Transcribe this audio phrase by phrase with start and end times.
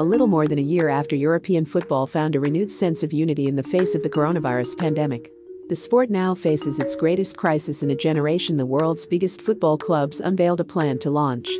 [0.00, 3.48] a little more than a year after European football found a renewed sense of unity
[3.48, 5.30] in the face of the coronavirus pandemic.
[5.68, 8.56] The sport now faces its greatest crisis in a generation.
[8.56, 11.50] The world's biggest football clubs unveiled a plan to launch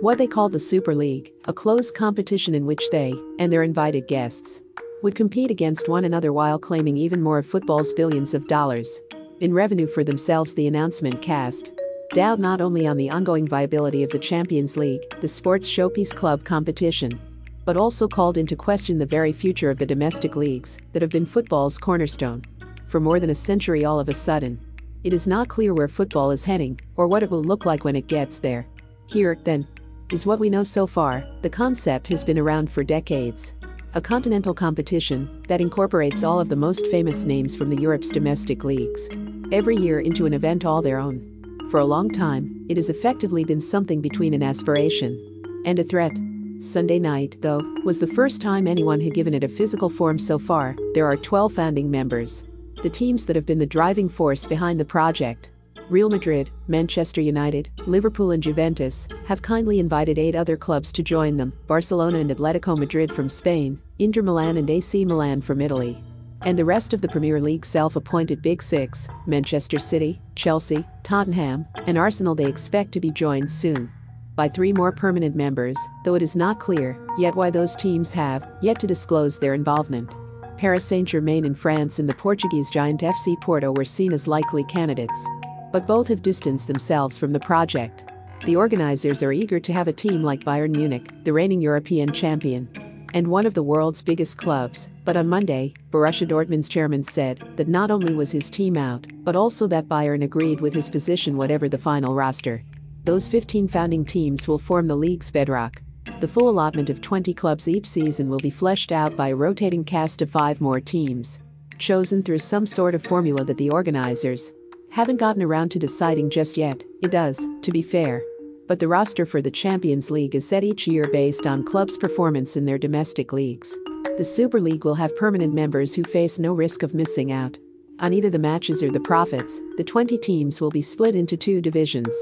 [0.00, 4.06] what they called the Super League, a closed competition in which they and their invited
[4.06, 4.62] guests
[5.02, 9.00] would compete against one another while claiming even more of football's billions of dollars
[9.40, 10.54] in revenue for themselves.
[10.54, 11.72] The announcement cast
[12.10, 16.44] doubt not only on the ongoing viability of the Champions League, the sports showpiece club
[16.44, 17.20] competition,
[17.68, 21.26] but also called into question the very future of the domestic leagues that have been
[21.26, 22.42] football's cornerstone.
[22.86, 24.58] For more than a century, all of a sudden,
[25.04, 27.94] it is not clear where football is heading or what it will look like when
[27.94, 28.66] it gets there.
[29.06, 29.68] Here, then,
[30.10, 33.52] is what we know so far the concept has been around for decades.
[33.92, 38.64] A continental competition that incorporates all of the most famous names from the Europe's domestic
[38.64, 39.10] leagues.
[39.52, 41.68] Every year into an event all their own.
[41.70, 46.16] For a long time, it has effectively been something between an aspiration and a threat.
[46.60, 50.38] Sunday night, though, was the first time anyone had given it a physical form so
[50.38, 50.74] far.
[50.92, 52.42] There are 12 founding members.
[52.82, 55.50] The teams that have been the driving force behind the project
[55.88, 61.36] Real Madrid, Manchester United, Liverpool, and Juventus have kindly invited eight other clubs to join
[61.36, 66.02] them Barcelona and Atletico Madrid from Spain, Inter Milan and AC Milan from Italy
[66.42, 71.66] and the rest of the Premier League self appointed Big Six Manchester City, Chelsea, Tottenham,
[71.86, 73.90] and Arsenal they expect to be joined soon
[74.38, 78.48] by three more permanent members, though it is not clear yet why those teams have
[78.62, 80.14] yet to disclose their involvement.
[80.56, 84.62] Paris Saint Germain in France and the Portuguese giant FC Porto were seen as likely
[84.62, 85.26] candidates.
[85.72, 88.12] But both have distanced themselves from the project.
[88.44, 92.68] The organizers are eager to have a team like Bayern Munich, the reigning European champion,
[93.14, 97.66] and one of the world's biggest clubs, but on Monday, Borussia Dortmund's chairman said that
[97.66, 101.68] not only was his team out, but also that Bayern agreed with his position whatever
[101.68, 102.62] the final roster.
[103.04, 105.82] Those 15 founding teams will form the league's bedrock.
[106.20, 109.84] The full allotment of 20 clubs each season will be fleshed out by a rotating
[109.84, 111.40] cast of five more teams,
[111.78, 114.52] chosen through some sort of formula that the organizers
[114.90, 116.82] haven't gotten around to deciding just yet.
[117.02, 118.22] It does, to be fair
[118.68, 122.56] but the roster for the Champions League is set each year based on clubs' performance
[122.56, 123.76] in their domestic leagues.
[124.18, 127.56] The Super League will have permanent members who face no risk of missing out.
[128.00, 131.60] On either the matches or the profits, the 20 teams will be split into two
[131.60, 132.14] divisions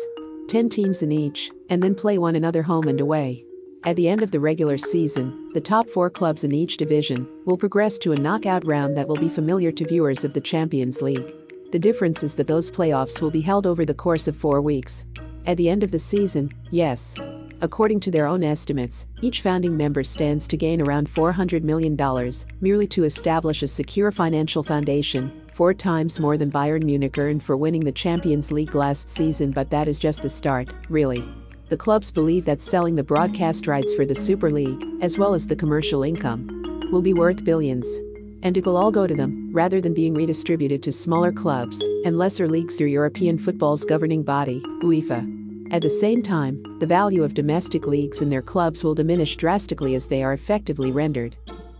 [0.49, 3.45] 10 teams in each, and then play one another home and away.
[3.85, 7.57] At the end of the regular season, the top four clubs in each division will
[7.57, 11.35] progress to a knockout round that will be familiar to viewers of the Champions League.
[11.73, 15.05] The difference is that those playoffs will be held over the course of four weeks.
[15.47, 17.17] At the end of the season, yes.
[17.61, 21.97] According to their own estimates, each founding member stands to gain around $400 million
[22.61, 27.57] merely to establish a secure financial foundation, four times more than Bayern Munich earned for
[27.57, 31.27] winning the Champions League last season, but that is just the start, really.
[31.71, 35.47] The clubs believe that selling the broadcast rights for the Super League, as well as
[35.47, 37.87] the commercial income, will be worth billions.
[38.43, 42.19] And it will all go to them, rather than being redistributed to smaller clubs and
[42.19, 45.73] lesser leagues through European football's governing body, UEFA.
[45.73, 49.95] At the same time, the value of domestic leagues and their clubs will diminish drastically
[49.95, 51.35] as they are effectively rendered.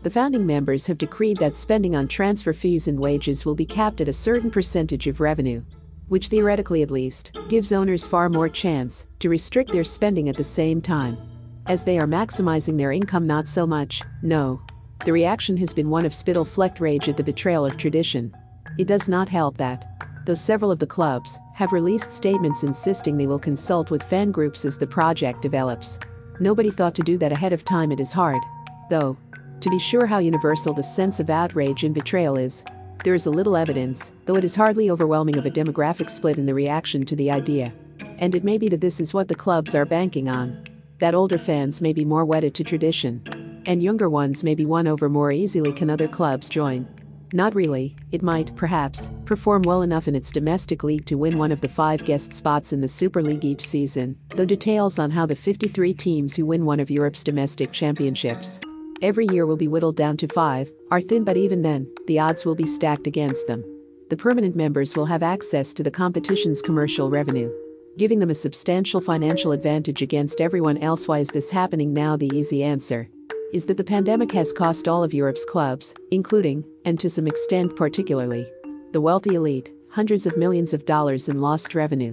[0.07, 4.01] The founding members have decreed that spending on transfer fees and wages will be capped
[4.01, 5.65] at a certain percentage of revenue,
[6.07, 10.45] which theoretically at least gives owners far more chance to restrict their spending at the
[10.45, 11.19] same time.
[11.67, 14.61] As they are maximizing their income, not so much, no.
[15.05, 18.33] The reaction has been one of spittle flecked rage at the betrayal of tradition.
[18.79, 23.27] It does not help that, though several of the clubs have released statements insisting they
[23.27, 25.99] will consult with fan groups as the project develops.
[26.39, 28.41] Nobody thought to do that ahead of time, it is hard.
[28.89, 29.17] Though,
[29.61, 32.63] to be sure how universal the sense of outrage and betrayal is,
[33.05, 36.47] there is a little evidence, though it is hardly overwhelming of a demographic split in
[36.47, 37.73] the reaction to the idea.
[38.19, 40.65] And it may be that this is what the clubs are banking on.
[40.99, 43.63] That older fans may be more wedded to tradition.
[43.67, 46.89] And younger ones may be won over more easily can other clubs join.
[47.33, 51.53] Not really, it might, perhaps, perform well enough in its domestic league to win one
[51.53, 55.27] of the five guest spots in the Super League each season, though details on how
[55.27, 58.61] the 53 teams who win one of Europe's domestic championships
[59.03, 62.45] every year will be whittled down to five are thin, but even then, the odds
[62.45, 63.65] will be stacked against them.
[64.09, 67.53] The permanent members will have access to the competition's commercial revenue,
[67.99, 71.09] giving them a substantial financial advantage against everyone else.
[71.09, 72.17] Why is this happening now?
[72.17, 73.09] The easy answer
[73.53, 77.75] is that the pandemic has cost all of Europe's clubs, including, and to some extent
[77.77, 78.47] particularly,
[78.93, 82.13] the wealthy elite, hundreds of millions of dollars in lost revenue.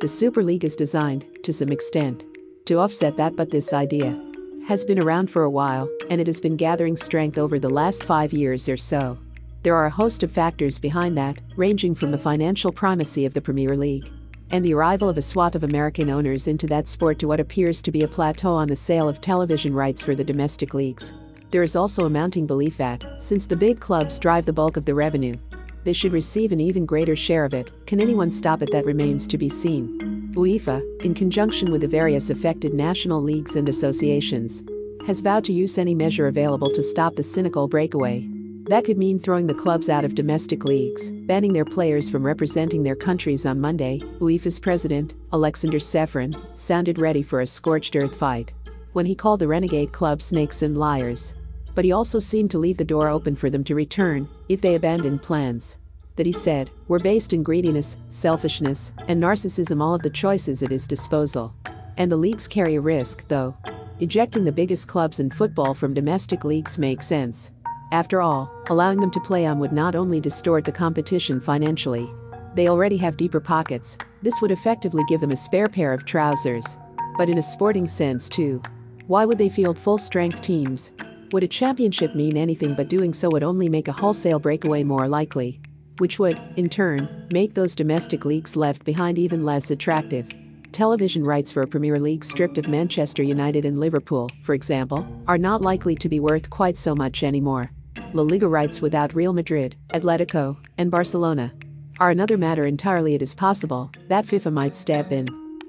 [0.00, 2.24] The Super League is designed, to some extent,
[2.66, 4.20] to offset that, but this idea
[4.66, 8.04] has been around for a while, and it has been gathering strength over the last
[8.04, 9.18] five years or so.
[9.62, 13.40] There are a host of factors behind that, ranging from the financial primacy of the
[13.40, 14.10] Premier League
[14.50, 17.82] and the arrival of a swath of American owners into that sport to what appears
[17.82, 21.14] to be a plateau on the sale of television rights for the domestic leagues.
[21.50, 24.84] There is also a mounting belief that, since the big clubs drive the bulk of
[24.84, 25.34] the revenue,
[25.82, 27.72] they should receive an even greater share of it.
[27.86, 28.70] Can anyone stop it?
[28.70, 30.13] That remains to be seen.
[30.34, 34.62] UEFA, in conjunction with the various affected national leagues and associations,
[35.06, 38.28] has vowed to use any measure available to stop the cynical breakaway.
[38.68, 42.82] That could mean throwing the clubs out of domestic leagues, banning their players from representing
[42.82, 44.00] their countries on Monday.
[44.20, 48.52] UEFA's president, Aleksander Ceferin, sounded ready for a scorched earth fight
[48.92, 51.34] when he called the renegade club snakes and liars
[51.74, 54.74] but he also seemed to leave the door open for them to return if they
[54.74, 55.78] abandoned plans.
[56.16, 60.70] That he said were based in greediness, selfishness, and narcissism, all of the choices at
[60.70, 61.54] his disposal.
[61.96, 63.56] And the leagues carry a risk, though.
[64.00, 67.50] Ejecting the biggest clubs in football from domestic leagues makes sense.
[67.92, 72.10] After all, allowing them to play on would not only distort the competition financially,
[72.54, 76.78] they already have deeper pockets, this would effectively give them a spare pair of trousers.
[77.18, 78.62] But in a sporting sense, too.
[79.06, 80.92] Why would they field full strength teams
[81.32, 85.08] would a championship mean anything but doing so would only make a wholesale breakaway more
[85.08, 85.60] likely?
[85.98, 90.28] Which would, in turn, make those domestic leagues left behind even less attractive.
[90.72, 95.38] Television rights for a Premier League stripped of Manchester United and Liverpool, for example, are
[95.38, 97.70] not likely to be worth quite so much anymore.
[98.12, 101.52] La Liga rights without Real Madrid, Atletico, and Barcelona
[102.00, 103.14] are another matter entirely.
[103.14, 105.28] It is possible that FIFA might step in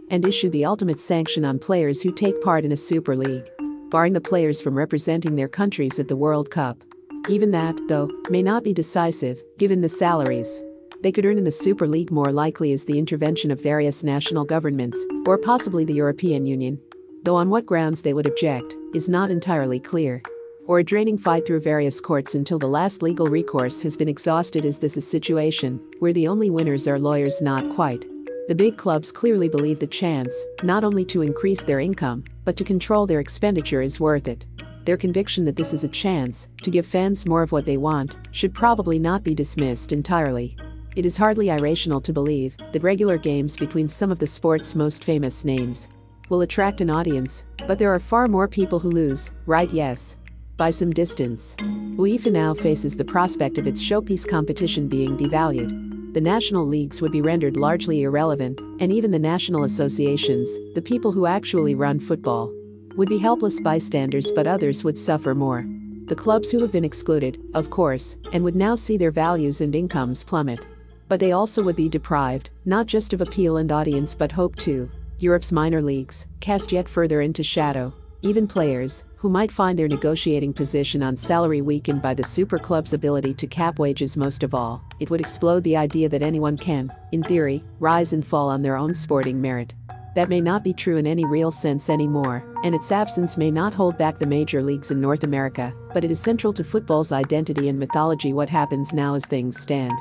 [0.10, 3.48] and issue the ultimate sanction on players who take part in a Super League
[3.90, 6.84] barring the players from representing their countries at the World Cup.
[7.28, 10.62] Even that, though, may not be decisive, given the salaries
[11.06, 14.44] they could earn in the Super League more likely is the intervention of various national
[14.44, 16.80] governments, or possibly the European Union.
[17.24, 20.24] Though on what grounds they would object, is not entirely clear.
[20.66, 24.66] Or a draining fight through various courts until the last legal recourse has been exhausted
[24.66, 28.04] is this a situation where the only winners are lawyers not quite.
[28.48, 30.34] The big clubs clearly believe the chance,
[30.64, 34.44] not only to increase their income, but to control their expenditure is worth it.
[34.86, 38.18] Their conviction that this is a chance to give fans more of what they want
[38.32, 40.56] should probably not be dismissed entirely.
[40.96, 45.04] It is hardly irrational to believe that regular games between some of the sport's most
[45.04, 45.90] famous names
[46.30, 49.70] will attract an audience, but there are far more people who lose, right?
[49.72, 50.18] Yes.
[50.56, 51.56] By some distance.
[51.60, 57.12] UEFA now faces the prospect of its showpiece competition being devalued the national leagues would
[57.12, 62.54] be rendered largely irrelevant, and even the national associations, the people who actually run football,
[62.96, 65.66] would be helpless bystanders, but others would suffer more.
[66.08, 69.76] The clubs who have been excluded, of course, and would now see their values and
[69.76, 70.66] incomes plummet.
[71.08, 74.90] But they also would be deprived, not just of appeal and audience, but hope too.
[75.20, 77.94] Europe's minor leagues, cast yet further into shadow.
[78.22, 82.94] Even players, who might find their negotiating position on salary weakened by the super club's
[82.94, 86.92] ability to cap wages most of all, it would explode the idea that anyone can,
[87.12, 89.74] in theory, rise and fall on their own sporting merit.
[90.16, 93.74] That may not be true in any real sense anymore, and its absence may not
[93.74, 97.68] hold back the major leagues in North America, but it is central to football's identity
[97.68, 99.94] and mythology what happens now as things stand.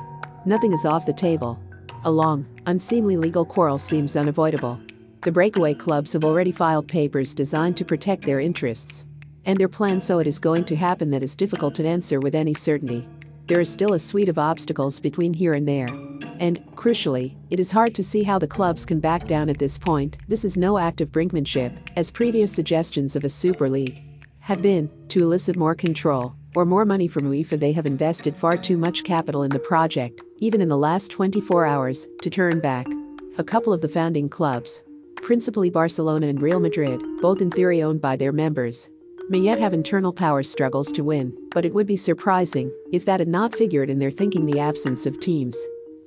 [0.45, 1.59] Nothing is off the table.
[2.05, 4.79] A long, unseemly legal quarrel seems unavoidable.
[5.21, 9.05] The breakaway clubs have already filed papers designed to protect their interests
[9.45, 12.35] and their plan so it is going to happen that is difficult to answer with
[12.35, 13.07] any certainty.
[13.47, 15.87] There is still a suite of obstacles between here and there.
[16.39, 19.77] And, crucially, it is hard to see how the clubs can back down at this
[19.77, 20.17] point.
[20.27, 24.01] This is no act of brinkmanship, as previous suggestions of a Super League
[24.39, 27.59] have been, to elicit more control or more money from UEFA.
[27.59, 31.65] They have invested far too much capital in the project, even in the last 24
[31.65, 32.87] hours, to turn back.
[33.37, 34.81] A couple of the founding clubs,
[35.17, 38.89] principally Barcelona and Real Madrid, both in theory owned by their members,
[39.29, 43.19] may yet have internal power struggles to win, but it would be surprising if that
[43.19, 45.57] had not figured in their thinking the absence of teams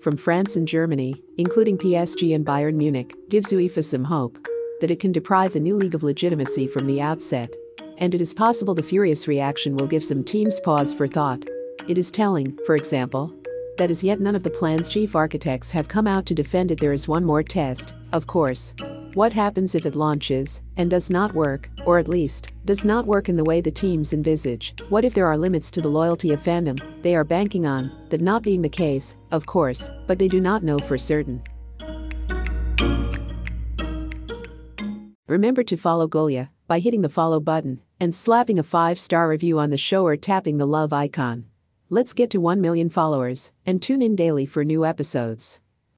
[0.01, 4.39] from France and Germany, including PSG and Bayern Munich, gives UEFA some hope
[4.81, 7.55] that it can deprive the new league of legitimacy from the outset.
[7.99, 11.45] And it is possible the furious reaction will give some teams pause for thought.
[11.89, 13.35] It is telling, for example,
[13.77, 16.81] that as yet none of the plan's chief architects have come out to defend it.
[16.81, 18.75] There is one more test, of course.
[19.15, 23.29] What happens if it launches and does not work, or at least, does not work
[23.29, 24.75] in the way the teams envisage?
[24.91, 28.21] What if there are limits to the loyalty of fandom they are banking on, that
[28.21, 31.43] not being the case, of course, but they do not know for certain.
[35.27, 39.71] Remember to follow Golia by hitting the follow button and slapping a 5-star review on
[39.71, 41.47] the show or tapping the love icon.
[41.91, 45.61] Let's get to 1 million followers and tune in daily for new episodes.